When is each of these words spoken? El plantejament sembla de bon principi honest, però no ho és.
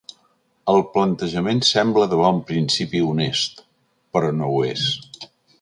El 0.71 0.79
plantejament 0.95 1.61
sembla 1.67 2.07
de 2.15 2.19
bon 2.23 2.41
principi 2.49 3.05
honest, 3.11 3.63
però 4.17 4.35
no 4.41 4.53
ho 4.57 4.61
és. 4.75 4.91